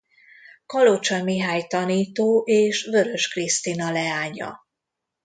[0.65, 4.59] Kalocsa Mihály tanító és Vörös Krisztina leánya.